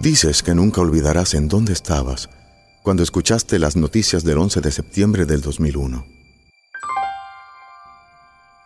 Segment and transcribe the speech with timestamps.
[0.00, 2.30] Dices que nunca olvidarás en dónde estabas
[2.84, 6.06] cuando escuchaste las noticias del 11 de septiembre del 2001.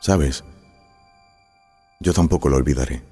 [0.03, 0.45] Sabes,
[2.01, 3.03] yo tampoco lo olvidaré.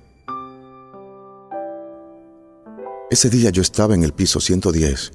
[3.11, 5.13] Ese día yo estaba en el piso 110,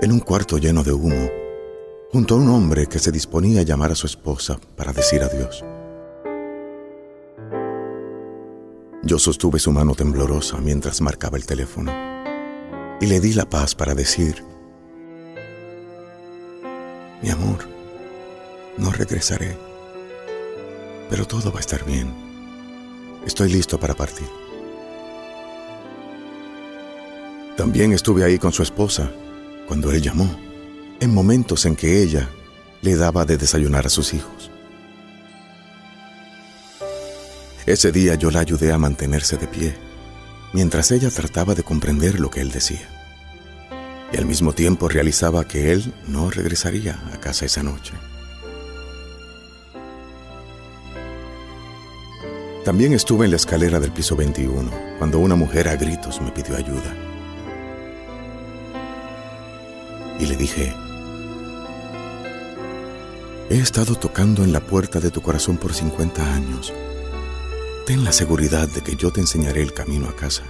[0.00, 1.28] en un cuarto lleno de humo,
[2.12, 5.64] junto a un hombre que se disponía a llamar a su esposa para decir adiós.
[9.02, 12.15] Yo sostuve su mano temblorosa mientras marcaba el teléfono
[13.00, 14.42] y le di la paz para decir,
[17.22, 17.68] mi amor,
[18.78, 19.56] no regresaré,
[21.10, 22.12] pero todo va a estar bien.
[23.26, 24.28] Estoy listo para partir.
[27.56, 29.10] También estuve ahí con su esposa
[29.66, 30.28] cuando él llamó,
[31.00, 32.28] en momentos en que ella
[32.82, 34.50] le daba de desayunar a sus hijos.
[37.66, 39.86] Ese día yo la ayudé a mantenerse de pie
[40.52, 42.95] mientras ella trataba de comprender lo que él decía.
[44.12, 47.92] Y al mismo tiempo realizaba que él no regresaría a casa esa noche.
[52.64, 56.56] También estuve en la escalera del piso 21 cuando una mujer a gritos me pidió
[56.56, 56.94] ayuda.
[60.18, 60.74] Y le dije,
[63.50, 66.72] he estado tocando en la puerta de tu corazón por 50 años
[67.86, 70.42] Ten la seguridad de que yo te enseñaré el camino a casa.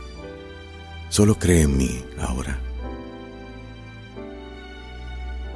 [1.11, 2.59] Solo cree en mí ahora.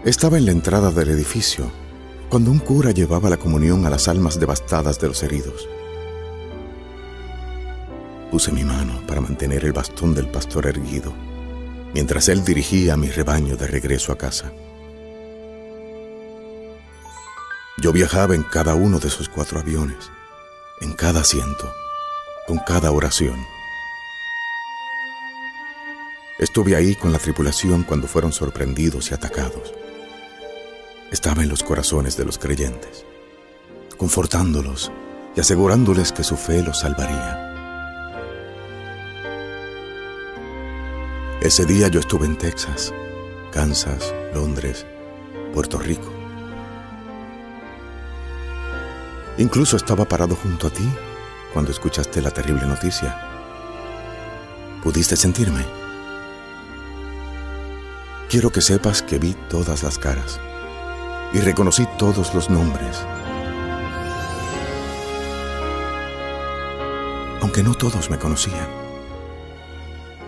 [0.05, 1.71] Estaba en la entrada del edificio
[2.31, 5.69] cuando un cura llevaba la comunión a las almas devastadas de los heridos.
[8.31, 11.13] Puse mi mano para mantener el bastón del pastor erguido
[11.93, 14.53] mientras él dirigía a mi rebaño de regreso a casa.
[17.83, 20.11] Yo viajaba en cada uno de esos cuatro aviones
[20.81, 21.71] en cada asiento,
[22.47, 23.37] con cada oración.
[26.39, 29.75] Estuve ahí con la tripulación cuando fueron sorprendidos y atacados.
[31.11, 33.05] Estaba en los corazones de los creyentes,
[33.97, 34.93] confortándolos
[35.35, 37.49] y asegurándoles que su fe los salvaría.
[41.43, 42.95] Ese día yo estuve en Texas,
[43.51, 44.87] Kansas, Londres,
[45.53, 46.13] Puerto Rico.
[49.39, 50.89] Incluso estaba parado junto a ti
[51.53, 53.21] cuando escuchaste la terrible noticia.
[54.85, 55.67] ¿Pudiste sentirme?
[58.29, 60.41] Quiero que sepas que vi todas las caras
[61.33, 63.05] y reconocí todos los nombres.
[67.41, 68.69] Aunque no todos me conocían.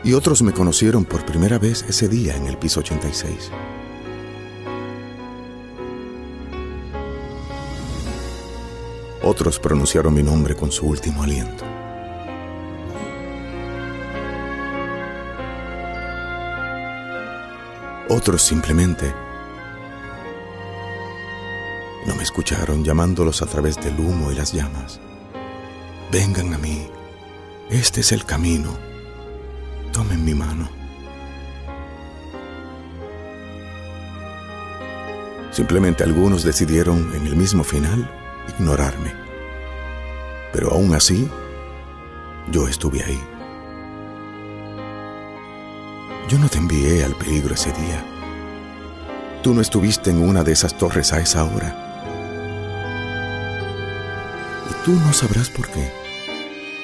[0.04, 3.50] Y otros me conocieron por primera vez ese día en el piso 86.
[9.22, 11.64] Otros pronunciaron mi nombre con su último aliento.
[18.08, 19.21] Otros simplemente
[22.12, 25.00] no me escucharon llamándolos a través del humo y las llamas.
[26.10, 26.86] Vengan a mí,
[27.70, 28.76] este es el camino,
[29.92, 30.68] tomen mi mano.
[35.52, 38.10] Simplemente algunos decidieron en el mismo final
[38.58, 39.14] ignorarme.
[40.52, 41.30] Pero aún así,
[42.50, 43.20] yo estuve ahí.
[46.28, 48.04] Yo no te envié al peligro ese día.
[49.42, 51.88] Tú no estuviste en una de esas torres a esa hora.
[54.84, 55.92] Tú no sabrás por qué,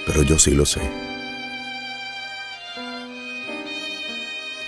[0.06, 0.80] pero yo sí lo sé.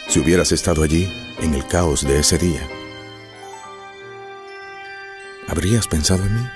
[0.09, 1.09] Si hubieras estado allí,
[1.39, 2.69] en el caos de ese día,
[5.47, 6.47] ¿habrías pensado en mí?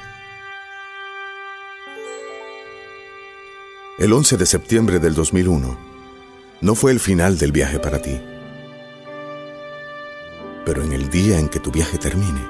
[3.98, 5.78] El 11 de septiembre del 2001
[6.60, 8.20] no fue el final del viaje para ti.
[10.66, 12.44] Pero en el día en que tu viaje termine,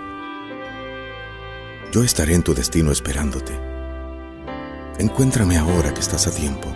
[1.93, 3.74] yo estaré en tu destino esperándote.
[4.99, 6.69] Encuéntrame ahora que estás a tiempo.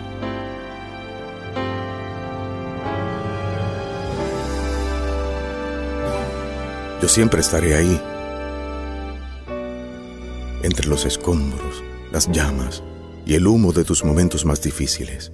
[7.01, 8.01] Yo siempre estaré ahí,
[10.63, 11.81] entre los escombros,
[12.11, 12.83] las llamas,
[13.25, 15.31] y el humo de tus momentos más difíciles.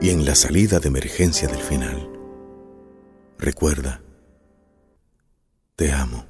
[0.00, 2.10] Y en la salida de emergencia del final,
[3.38, 4.00] recuerda,
[5.76, 6.29] te amo.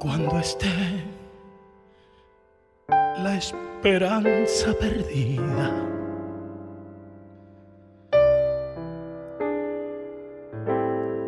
[0.00, 1.04] Cuando esté
[2.88, 5.70] la esperanza perdida,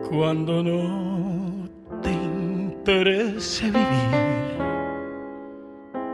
[0.08, 1.12] cuando no
[2.82, 4.58] interese vivir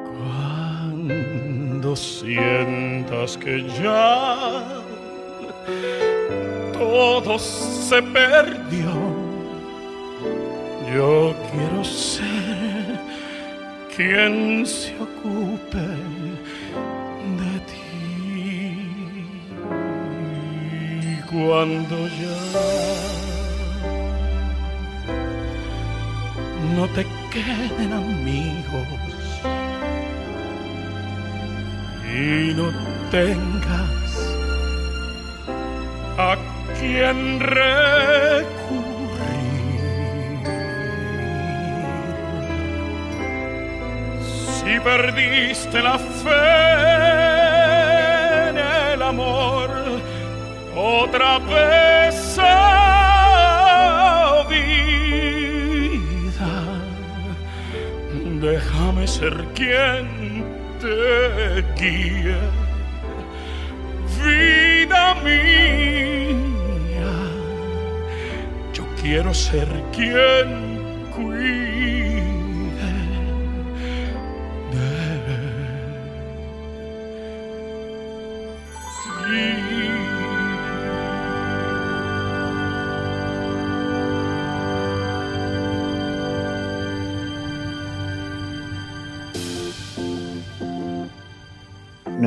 [0.04, 4.82] cuando sientas que ya
[6.72, 8.90] todo se perdió.
[10.94, 12.27] Yo quiero ser
[13.98, 15.86] quien se ocupe
[17.40, 17.82] de ti
[21.28, 22.40] cuando ya
[26.76, 27.02] no te
[27.32, 28.88] queden amigos
[32.06, 32.66] y no
[33.10, 34.10] tengas
[36.18, 36.36] a
[36.78, 38.87] quien recurrir.
[44.68, 46.44] Si perdiste la fe
[48.50, 49.70] en el amor,
[50.76, 52.36] otra vez
[54.50, 54.90] vida,
[58.42, 60.44] déjame ser quien
[60.82, 62.40] te guía,
[64.22, 67.14] vida mía.
[68.74, 70.67] Yo quiero ser quien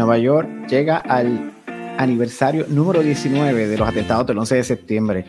[0.02, 1.54] Nueva York llega al
[2.00, 5.26] aniversario número 19 de los atentados del 11 de septiembre.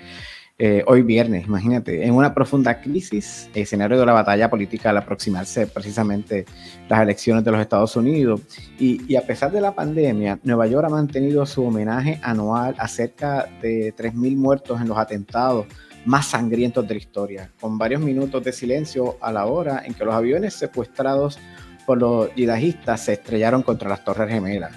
[0.58, 5.66] Eh, hoy viernes, imagínate, en una profunda crisis, escenario de la batalla política al aproximarse
[5.66, 6.46] precisamente
[6.88, 8.40] las elecciones de los Estados Unidos.
[8.78, 12.88] Y, y, a pesar de la pandemia, Nueva York ha mantenido su homenaje anual a
[12.88, 15.66] cerca de 3.000 muertos en los atentados
[16.06, 20.04] más sangrientos de la historia, con varios minutos de silencio a la hora en que
[20.04, 21.38] los aviones secuestrados
[21.86, 24.72] por los yihadistas se estrellaron contra las Torres Gemelas.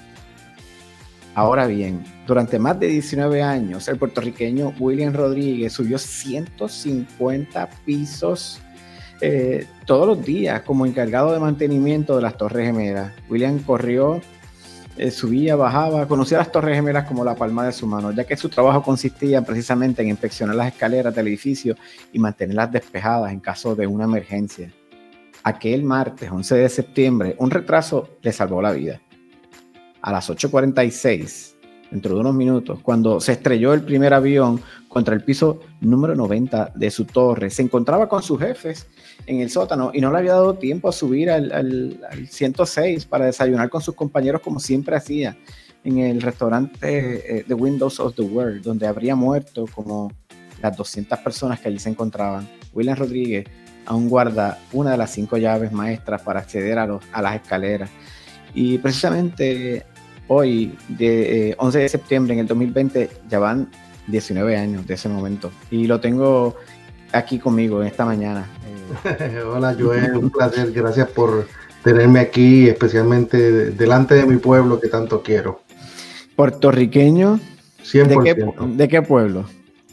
[1.35, 8.61] Ahora bien, durante más de 19 años, el puertorriqueño William Rodríguez subió 150 pisos
[9.19, 13.11] eh, todos los días como encargado de mantenimiento de las Torres Gemelas.
[13.29, 14.21] William corrió,
[14.97, 18.37] eh, subía, bajaba, conocía las Torres Gemelas como la palma de su mano, ya que
[18.37, 21.75] su trabajo consistía precisamente en inspeccionar las escaleras del edificio
[22.13, 24.71] y mantenerlas despejadas en caso de una emergencia
[25.45, 28.99] aquel martes 11 de septiembre, un retraso le salvó la vida.
[30.01, 31.53] A las 8.46,
[31.91, 36.73] dentro de unos minutos, cuando se estrelló el primer avión contra el piso número 90
[36.73, 38.87] de su torre, se encontraba con sus jefes
[39.27, 43.25] en el sótano y no le había dado tiempo a subir al, al, 106 para
[43.25, 45.37] desayunar con sus compañeros como siempre hacía
[45.83, 50.11] en el restaurante eh, The Windows of the World, donde habría muerto como
[50.59, 52.49] las 200 personas que allí se encontraban.
[52.73, 53.45] William Rodríguez
[53.85, 57.89] aún guarda una de las cinco llaves maestras para acceder a, los, a las escaleras.
[58.53, 59.85] Y precisamente
[60.27, 63.69] hoy, de 11 eh, de septiembre en el 2020, ya van
[64.07, 65.51] 19 años de ese momento.
[65.71, 66.55] Y lo tengo
[67.11, 68.47] aquí conmigo en esta mañana.
[69.53, 70.71] Hola Joel, un placer.
[70.71, 71.47] Gracias por
[71.83, 75.61] tenerme aquí, especialmente delante de mi pueblo que tanto quiero.
[76.35, 77.39] Puertorriqueño.
[77.83, 78.07] 100%.
[78.07, 79.45] ¿De qué, ¿De qué pueblo?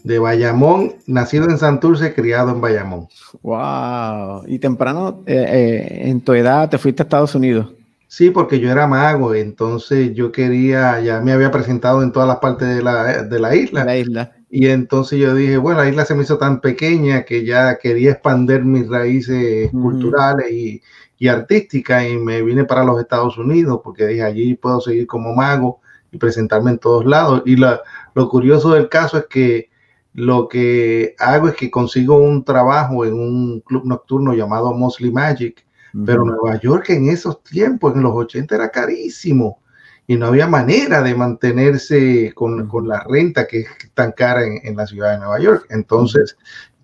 [0.05, 3.09] De Bayamón, nacido en Santurce, criado en Bayamón.
[3.43, 4.45] Wow.
[4.47, 7.73] Y temprano, eh, eh, en tu edad, te fuiste a Estados Unidos.
[8.09, 12.39] Sí, porque yo era mago, entonces yo quería, ya me había presentado en todas las
[12.39, 13.85] partes de la, de la isla.
[13.85, 14.33] La isla.
[14.51, 18.11] Y entonces yo dije, bueno, la isla se me hizo tan pequeña que ya quería
[18.11, 20.83] expandir mis raíces culturales y,
[21.19, 25.35] y, artísticas y me vine para los Estados Unidos porque dije, allí puedo seguir como
[25.35, 27.43] mago y presentarme en todos lados.
[27.47, 27.81] Y la,
[28.15, 29.72] lo curioso del caso es que
[30.15, 35.65] lo que hago es que consigo un trabajo en un club nocturno llamado Mosley Magic,
[36.07, 39.61] pero Nueva York en esos tiempos, en los 80, era carísimo.
[40.07, 44.59] Y no había manera de mantenerse con, con la renta que es tan cara en,
[44.65, 45.67] en, la ciudad de Nueva York.
[45.71, 46.37] Entonces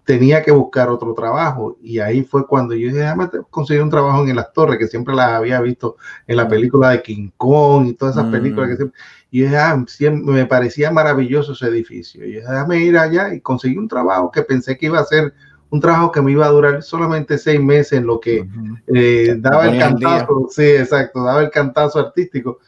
[0.08, 1.76] tenía que buscar otro trabajo.
[1.82, 5.14] Y ahí fue cuando yo dije, déjame conseguir un trabajo en las torres, que siempre
[5.14, 8.98] las había visto en la película de King Kong y todas esas películas que siempre
[9.30, 12.24] y ah, me parecía maravilloso ese edificio.
[12.24, 15.34] Y déjame ir allá y conseguí un trabajo que pensé que iba a ser
[15.70, 18.46] un trabajo que me iba a durar solamente seis meses en lo que
[18.94, 22.58] eh, daba el cantazo, sí, exacto, daba el cantazo artístico.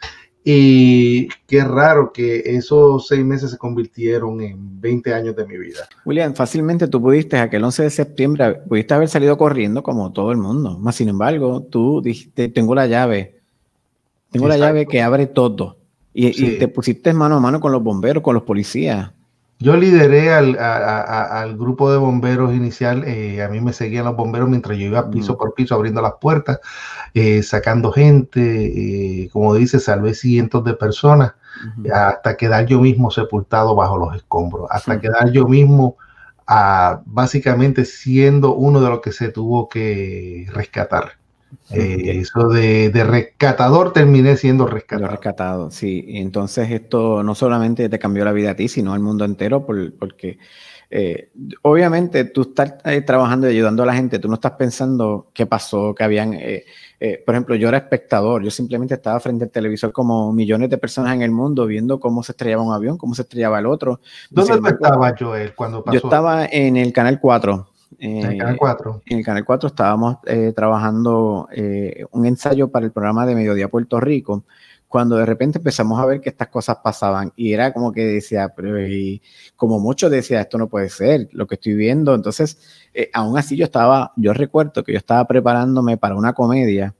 [0.42, 5.86] Y qué raro que esos seis meses se convirtieron en 20 años de mi vida.
[6.04, 10.38] William, fácilmente tú pudiste, aquel 11 de septiembre, pudiste haber salido corriendo como todo el
[10.38, 10.78] mundo.
[10.78, 13.40] Más sin embargo, tú dijiste, tengo la llave,
[14.30, 15.79] tengo la llave que abre todo.
[16.12, 19.12] Y, te pusiste mano a mano con los bomberos, con los policías.
[19.62, 23.04] Yo lideré al, al, grupo de bomberos inicial.
[23.06, 26.14] Eh, a mí me seguían los bomberos mientras yo iba piso por piso abriendo las
[26.18, 26.60] puertas,
[27.12, 28.40] eh, sacando gente.
[29.24, 31.34] Eh, como dice, salvé cientos de personas
[31.92, 35.96] hasta quedar yo mismo sepultado bajo los escombros, hasta quedar yo mismo
[36.46, 41.19] ah, básicamente siendo uno de los que se tuvo que rescatar.
[41.71, 45.09] Eh, eso de, rescatador terminé siendo rescatado.
[45.09, 46.04] rescatado, sí.
[46.09, 50.38] Entonces esto no solamente te cambió la vida a ti, sino al mundo entero, porque
[50.90, 51.30] eh,
[51.62, 55.47] obviamente tú estás eh, trabajando y ayudando a la gente, tú no estás pensando qué
[55.47, 56.33] pasó, que habían,
[57.25, 61.14] por ejemplo, yo era espectador, yo simplemente estaba frente al televisor como millones de personas
[61.14, 64.00] en el mundo viendo cómo se estrellaba un avión, cómo se estrellaba el otro.
[64.30, 65.99] ¿Dónde estaba Joel cuando pasó?
[65.99, 69.02] Yo estaba en el canal 4 en el Canal 4.
[69.06, 73.68] En el Canal 4 estábamos eh, trabajando eh, un ensayo para el programa de Mediodía
[73.68, 74.44] Puerto Rico,
[74.88, 78.52] cuando de repente empezamos a ver que estas cosas pasaban y era como que decía,
[78.56, 79.23] pero y
[79.54, 82.14] como muchos decía, esto no puede ser lo que estoy viendo.
[82.14, 82.59] Entonces,
[82.92, 86.94] eh, aún así yo estaba, yo recuerdo que yo estaba preparándome para una comedia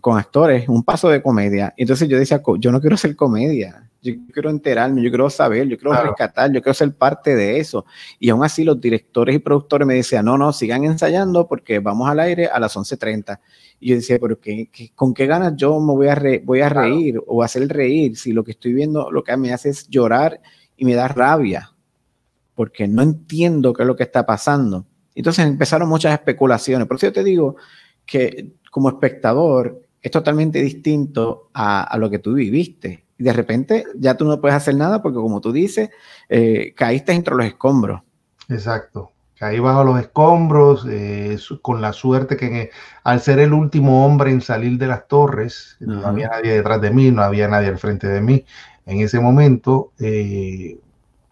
[0.00, 1.74] con actores, un paso de comedia.
[1.76, 5.78] Entonces yo decía, yo no quiero hacer comedia, yo quiero enterarme, yo quiero saber, yo
[5.78, 7.86] quiero rescatar, yo quiero ser parte de eso.
[8.20, 12.10] Y aún así los directores y productores me decían, no, no, sigan ensayando porque vamos
[12.10, 13.40] al aire a las 11.30.
[13.80, 17.18] Y yo decía, pero ¿qué, con qué ganas yo me voy a, voy a reír
[17.26, 20.38] o hacer reír si lo que estoy viendo lo que me hace es llorar
[20.76, 21.72] y me da rabia?
[22.54, 24.84] Porque no entiendo qué es lo que está pasando.
[25.14, 26.86] Entonces empezaron muchas especulaciones.
[26.86, 27.56] Por eso yo te digo
[28.04, 33.84] que como espectador es totalmente distinto a, a lo que tú viviste y de repente
[33.96, 35.90] ya tú no puedes hacer nada porque como tú dices,
[36.28, 38.02] eh, caíste entre los escombros.
[38.48, 39.12] Exacto.
[39.38, 42.70] Caí bajo los escombros, eh, con la suerte que
[43.04, 46.90] al ser el último hombre en salir de las torres, no había nadie detrás de
[46.90, 48.44] mí, no había nadie al frente de mí.
[48.86, 50.80] En ese momento, eh,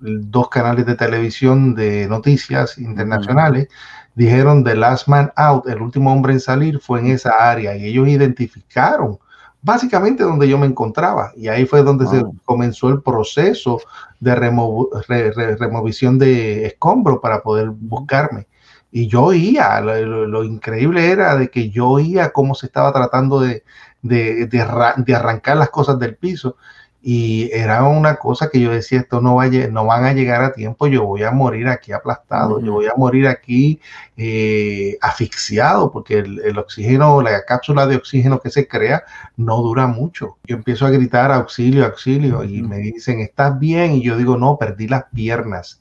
[0.02, 3.68] dos canales de televisión de noticias internacionales
[4.14, 7.86] dijeron The Last Man Out, el último hombre en salir, fue en esa área y
[7.86, 9.18] ellos identificaron
[9.62, 11.32] básicamente donde yo me encontraba.
[11.36, 13.80] Y ahí fue donde se comenzó el proceso
[14.20, 18.48] de removición de escombro para poder buscarme.
[18.90, 23.62] Y yo oía, lo, increíble era de que yo oía cómo se estaba tratando de,
[24.02, 26.56] de arrancar las cosas del piso
[27.04, 30.52] y era una cosa que yo decía, esto no, vaya, no van a llegar a
[30.52, 33.80] tiempo, yo voy a morir aquí aplastado, yo voy a morir aquí
[34.16, 39.02] eh, asfixiado, porque el, oxígeno, la cápsula de oxígeno que se crea
[39.36, 40.38] no dura mucho.
[40.44, 43.94] Yo empiezo a gritar auxilio, auxilio, y me dicen, ¿estás bien?
[43.94, 45.80] Y yo digo, no, perdí las piernas.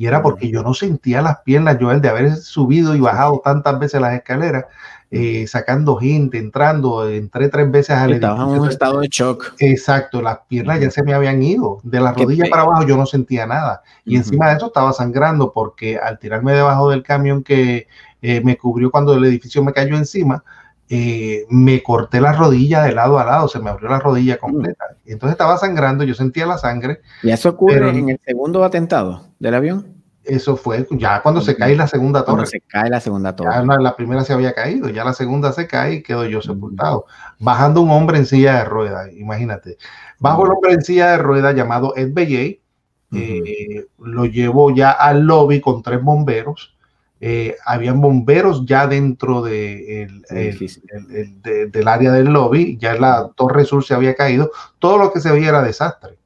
[0.00, 3.42] Y era porque yo no sentía las piernas, yo el de haber subido y bajado
[3.44, 4.64] tantas veces las escaleras,
[5.10, 9.52] eh, sacando gente, entrando, entré tres veces al Estaba en un estado de shock.
[9.58, 11.80] Exacto, las piernas ya se me habían ido.
[11.82, 13.82] De la rodilla para abajo yo no sentía nada.
[14.06, 17.86] Y encima de eso estaba sangrando porque al tirarme debajo del camión que
[18.22, 20.42] eh, me cubrió cuando el edificio me cayó encima,
[20.92, 24.86] eh, me corté la rodilla de lado a lado, se me abrió la rodilla completa.
[25.04, 27.00] Y entonces estaba sangrando, yo sentía la sangre.
[27.22, 29.86] ¿Y eso ocurre en el segundo atentado del avión?
[30.24, 32.44] Eso fue ya cuando se cae la segunda torre.
[32.46, 33.52] se cae la segunda torre.
[33.52, 37.06] Ya la primera se había caído, ya la segunda se cae y quedo yo sepultado.
[37.38, 39.78] Bajando un hombre en silla de ruedas, imagínate.
[40.18, 42.60] Bajo el hombre en silla de ruedas llamado Ed Bellay,
[43.12, 46.76] eh, lo llevo ya al lobby con tres bomberos.
[47.22, 50.08] Eh, habían bomberos ya dentro de
[51.70, 54.50] del área del lobby, ya la torre sur se había caído.
[54.78, 56.18] Todo lo que se veía era desastre.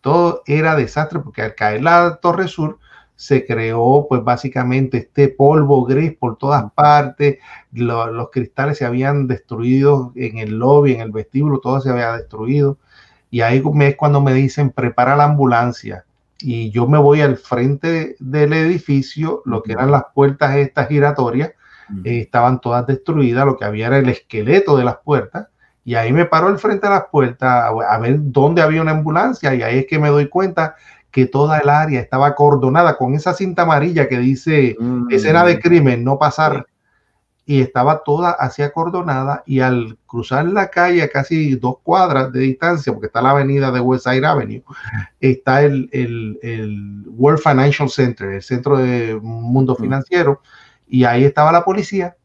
[0.00, 2.78] Todo era desastre porque al caer la torre sur,
[3.16, 7.38] se creó pues básicamente este polvo gris por todas partes,
[7.72, 12.78] los cristales se habían destruido en el lobby, en el vestíbulo, todo se había destruido.
[13.30, 16.04] Y ahí es cuando me dicen, prepara la ambulancia.
[16.46, 21.52] Y yo me voy al frente del edificio, lo que eran las puertas estas giratorias,
[22.04, 25.48] eh, estaban todas destruidas, lo que había era el esqueleto de las puertas.
[25.86, 29.54] Y ahí me paro al frente de las puertas a ver dónde había una ambulancia
[29.54, 30.76] y ahí es que me doy cuenta
[31.10, 34.76] que toda el área estaba acordonada con esa cinta amarilla que dice
[35.08, 35.60] escena de mm.
[35.60, 36.66] crimen, no pasar.
[37.46, 42.40] Y estaba toda así acordonada y al cruzar la calle a casi dos cuadras de
[42.40, 44.62] distancia, porque está la avenida de West Side Avenue,
[45.20, 49.82] está el, el, World Financial Center, el centro de mundo mm.
[49.82, 50.40] financiero,
[50.88, 52.16] y ahí estaba la policía.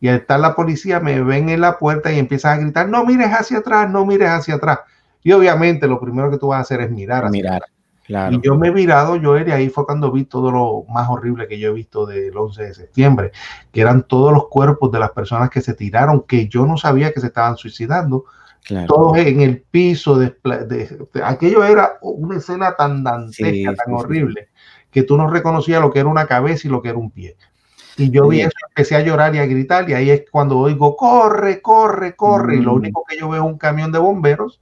[0.00, 3.04] Y al estar la policía me ven en la puerta y empiezan a gritar, no
[3.04, 4.80] mires hacia atrás, no mires hacia atrás.
[5.22, 7.24] Y obviamente lo primero que tú vas a hacer es mirar.
[7.24, 7.62] Hacia mirar.
[8.08, 11.46] Y yo me he virado, yo y ahí fue cuando vi todo lo más horrible
[11.46, 13.32] que yo he visto del 11 de septiembre,
[13.70, 17.12] que eran todos los cuerpos de las personas que se tiraron, que yo no sabía
[17.12, 18.24] que se estaban suicidando.
[18.86, 20.18] todos en el piso.
[20.18, 20.34] De,
[21.22, 24.48] aquello era una escena tan dantesca, tan horrible,
[24.90, 27.36] que tú no reconocías lo que era una cabeza y lo que era un pie.
[27.98, 30.96] Y yo vi eso, empecé a llorar y a gritar, y ahí es cuando oigo,
[30.96, 32.76] corre, corre, corre, y lo mm.
[32.76, 34.60] único que yo veo es un camión de bomberos,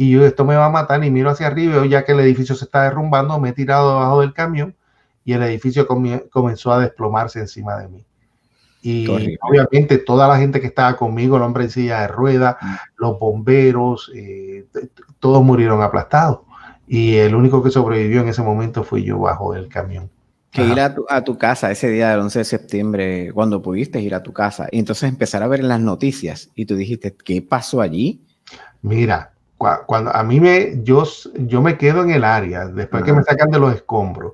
[0.00, 2.54] y yo, esto me va a matar, y miro hacia arriba, ya que el edificio
[2.54, 4.76] se está derrumbando, me he tirado debajo del camión,
[5.24, 5.88] y el edificio
[6.30, 8.04] comenzó a desplomarse encima de mí.
[8.80, 9.08] Y
[9.40, 12.74] obviamente toda la gente que estaba conmigo, el hombre en silla de ruedas, mm.
[12.96, 14.66] los bomberos, eh,
[15.18, 16.42] todos murieron aplastados.
[16.86, 20.08] Y el único que sobrevivió en ese momento fui yo bajo el camión.
[20.52, 24.00] Que ir a tu, a tu, casa ese día del 11 de septiembre, cuando pudiste
[24.00, 27.42] ir a tu casa, y entonces empezar a ver las noticias, y tú dijiste, ¿qué
[27.42, 28.22] pasó allí?
[28.80, 33.22] Mira, cuando a mí me, yo, yo me quedo en el área, después que me
[33.24, 34.32] sacan de los escombros,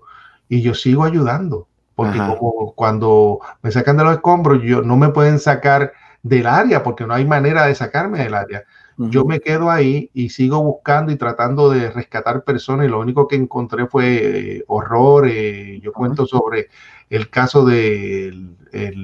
[0.49, 5.11] y yo sigo ayudando porque como cuando me sacan de los escombros, yo no me
[5.11, 8.65] pueden sacar del área porque no hay manera de sacarme del área.
[8.97, 13.27] Yo me quedo ahí y sigo buscando y tratando de rescatar personas y lo único
[13.27, 15.27] que encontré fue eh, horror.
[15.29, 16.69] Eh, yo cuento sobre
[17.11, 18.57] el caso del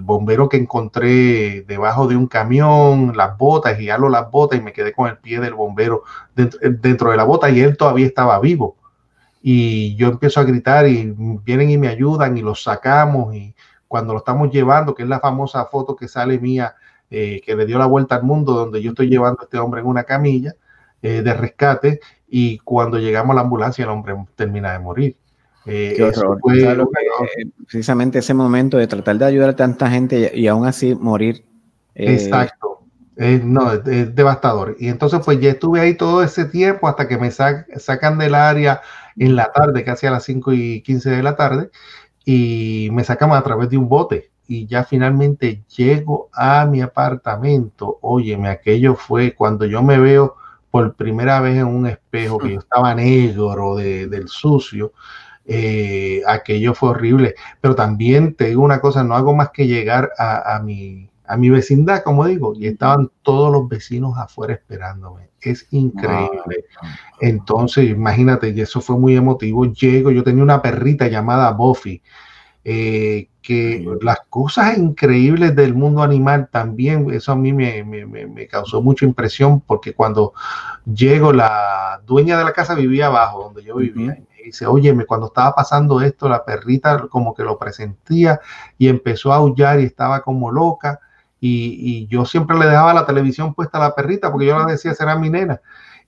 [0.03, 4.73] bombero que encontré debajo de un camión, las botas, y halo las botas y me
[4.73, 6.05] quedé con el pie del bombero
[6.35, 8.77] dentro, dentro de la bota y él todavía estaba vivo
[9.43, 13.55] y yo empiezo a gritar y vienen y me ayudan y los sacamos y
[13.89, 16.77] cuando lo estamos llevando, que es la famosa foto que sale mía,
[17.13, 19.81] eh, que le dio la vuelta al mundo, donde yo estoy llevando a este hombre
[19.81, 20.55] en una camilla
[21.03, 25.17] eh, de rescate y cuando llegamos a la ambulancia el hombre termina de morir.
[25.67, 26.13] Eh,
[27.67, 31.45] precisamente ese momento de tratar de ayudar a tanta gente y, aún así morir.
[31.97, 32.81] Exacto.
[33.17, 34.77] no, es, devastador.
[34.79, 38.83] Y entonces, pues ya estuve ahí todo ese tiempo hasta que me sacan del área
[39.17, 41.71] en la tarde, casi a las 5 y 15 de la tarde,
[42.25, 44.31] y me sacan a través de un bote.
[44.51, 47.99] Y ya finalmente llego a mi apartamento.
[48.01, 50.35] Óyeme, aquello fue cuando yo me veo
[50.73, 54.93] por primera vez en un espejo, que yo estaba negro de, del sucio.
[55.47, 57.37] Eh, aquello fue horrible.
[57.61, 61.37] Pero también te digo una cosa, no hago más que llegar a, a mi a
[61.37, 65.31] mi vecindad, como digo, y estaban todos los vecinos afuera esperándome.
[65.41, 66.65] Es increíble.
[67.21, 69.65] Entonces, imagínate, y eso fue muy emotivo.
[69.67, 72.03] Llego, yo tenía una perrita llamada Buffy,
[72.73, 78.81] eh, que las cosas increíbles del mundo animal también, eso a mí me, me, causó
[78.81, 80.35] mucha impresión, porque cuando
[80.85, 84.19] llego, la dueña de la casa vivía abajo, donde yo vivía.
[84.39, 88.41] Y dice, óyeme, cuando estaba pasando esto, la perrita como que lo presentía
[88.79, 91.01] y empezó a aullar y estaba como loca
[91.41, 94.95] y, yo siempre le dejaba la televisión puesta a la perrita porque yo la decía
[94.95, 95.61] será mi nena.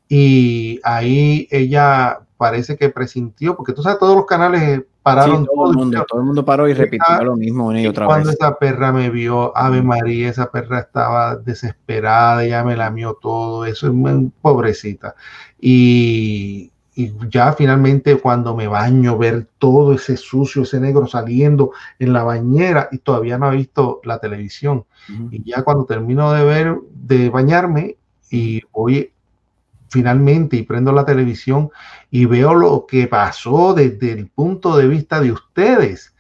[0.09, 5.45] Y ahí ella parece que presintió, porque tú sabes, todos los canales pararon.
[5.45, 8.31] todo, el mundo, todo el mundo paró y repitió lo mismo una y otra cuando
[8.31, 13.89] esa perra me vio, Ave María, esa perra estaba desesperada, ella me lamió todo, eso
[13.89, 13.93] es
[14.41, 15.15] pobrecita.
[15.61, 22.13] Y, y ya finalmente cuando me baño, ver todo ese sucio, ese negro saliendo en
[22.13, 24.85] la bañera y todavía no ha visto la televisión.
[25.31, 27.97] Y ya cuando termino de ver, de bañarme
[28.31, 29.13] y voy
[29.93, 31.71] finalmente y prendo la televisión
[32.11, 36.13] y veo lo que pasó desde el punto de vista de ustedes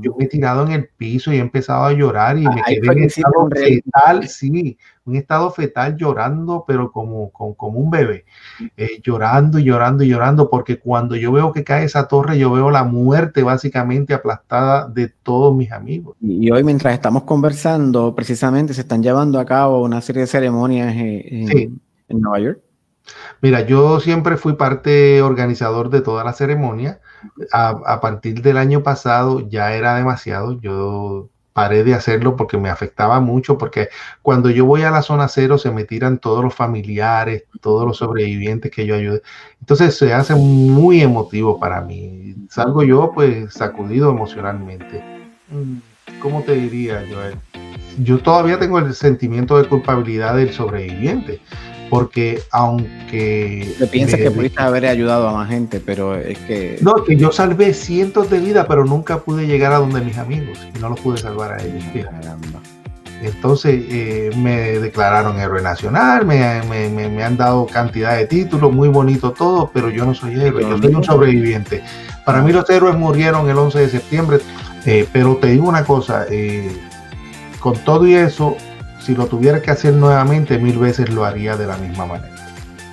[0.00, 2.86] yo me he tirado en el piso y he empezado a llorar y me quedé
[2.92, 8.24] en estado fetal, sí, un estado fetal llorando, pero como, como, un bebé,
[8.76, 12.50] eh, llorando y llorando y llorando, porque cuando yo veo que cae esa torre, yo
[12.50, 16.16] veo la muerte básicamente aplastada de todos mis amigos.
[16.20, 20.94] Y hoy mientras estamos conversando, precisamente se están llevando a cabo una serie de ceremonias
[20.96, 22.67] en, en Nueva York.
[23.40, 27.00] Mira, yo siempre fui parte organizador de toda la ceremonia
[27.52, 30.60] a, partir del año pasado ya era demasiado.
[30.60, 33.88] Yo paré de hacerlo porque me afectaba mucho, porque
[34.22, 37.96] cuando yo voy a la zona cero se me tiran todos los familiares, todos los
[37.96, 39.22] sobrevivientes que yo ayude.
[39.60, 42.36] Entonces se hace muy emotivo para mí.
[42.48, 45.02] Salgo yo pues sacudido emocionalmente.
[45.48, 45.78] Mm,
[46.20, 47.36] ¿Cómo te diría, Joel?
[47.98, 51.40] Yo todavía tengo el sentimiento de culpabilidad del sobreviviente
[51.90, 53.74] porque aunque...
[53.78, 56.78] Te piensas que pudiste haber ayudado a más gente, pero es que...
[56.80, 60.58] No, que yo salvé cientos de vidas, pero nunca pude llegar a donde mis amigos
[60.74, 61.84] y no los pude salvar a ellos.
[63.22, 68.88] Entonces eh, me declararon héroe nacional, me, me, me, han dado cantidad de títulos, muy
[68.88, 71.82] bonito todo, pero yo no soy héroe, yo soy un sobreviviente.
[72.24, 74.38] Para mí los héroes murieron el 11 de septiembre,
[74.86, 76.70] eh, pero te digo una cosa, eh,
[77.58, 78.56] con todo y eso,
[79.08, 82.30] si lo tuviera que hacer nuevamente, mil veces lo haría de la misma manera.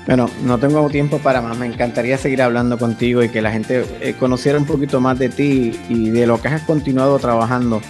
[0.07, 1.57] Bueno, no tengo tiempo para más.
[1.57, 5.27] Me encantaría seguir hablando contigo y que la gente eh, conociera un poquito más de
[5.27, 7.81] ti y de lo que has continuado trabajando.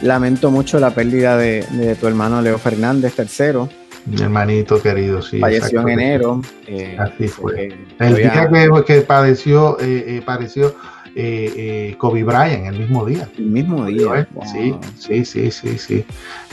[0.00, 3.68] Lamento mucho la pérdida de, tu hermano Leo Fernández III.
[4.06, 5.38] Mi hermanito querido, sí.
[5.38, 6.42] Falleció en enero.
[6.66, 7.74] Eh, Así fue.
[7.98, 10.74] el día que, que padeció, eh, eh padeció
[11.16, 13.28] eh, Kobe Bryant, el mismo día.
[13.38, 14.28] El mismo día.
[14.44, 16.04] Sí, sí, sí, sí, sí.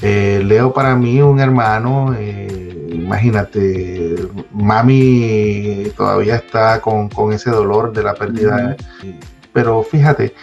[0.02, 2.16] Leo para mí un hermano,
[2.90, 4.16] imagínate,
[4.52, 8.78] mami todavía está con, con, ese dolor de la pérdida.
[9.52, 10.34] Pero fíjate,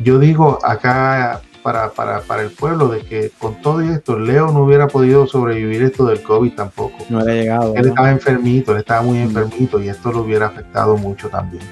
[0.00, 4.60] yo digo acá para, para, para, el pueblo de que con todo esto Leo no
[4.60, 6.96] hubiera podido sobrevivir esto del COVID tampoco.
[7.10, 7.74] No había llegado.
[7.76, 11.62] Él estaba enfermito, él estaba muy enfermito y esto lo hubiera afectado mucho también.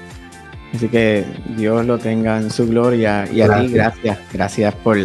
[0.71, 4.97] Así que Dios lo tenga en su gloria y a ti gracias, gracias por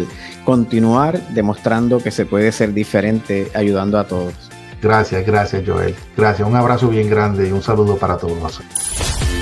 [0.45, 4.35] continuar demostrando que se puede ser diferente ayudando a todos.
[4.79, 5.95] Gracias, gracias Joel.
[6.15, 9.32] Gracias, un abrazo bien grande y un saludo para todos nosotros.